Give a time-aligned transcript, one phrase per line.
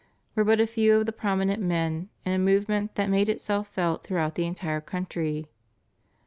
[0.33, 4.03] were but a few of the prominent men in a movement that made itself felt
[4.03, 5.45] throughout the entire country.